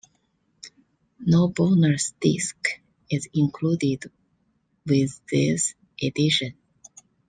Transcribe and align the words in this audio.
No 1.27 1.49
bonus 1.49 2.15
disc 2.19 2.57
is 3.11 3.29
included 3.35 4.09
with 4.87 5.21
this 5.31 5.75
edition. 6.01 6.55